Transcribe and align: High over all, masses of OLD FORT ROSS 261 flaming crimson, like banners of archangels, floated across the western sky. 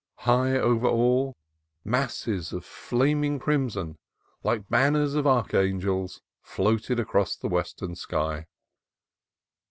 High 0.21 0.53
over 0.55 0.87
all, 0.87 1.35
masses 1.85 2.53
of 2.53 2.63
OLD 2.65 2.65
FORT 2.65 2.71
ROSS 2.71 2.89
261 2.89 2.89
flaming 2.89 3.39
crimson, 3.39 3.97
like 4.41 4.67
banners 4.67 5.13
of 5.13 5.27
archangels, 5.27 6.23
floated 6.41 6.99
across 6.99 7.35
the 7.35 7.47
western 7.47 7.93
sky. 7.93 8.47